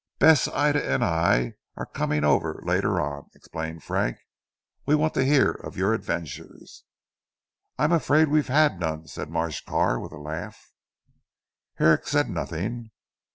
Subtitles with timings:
[0.17, 4.17] "Bess, Ida and I are coming over later on," explained Frank,
[4.87, 6.85] "we want to hear of your adventures."
[7.77, 10.71] "I am afraid we have none," said Marsh Carr with a laugh.
[11.75, 12.89] Herrick said nothing.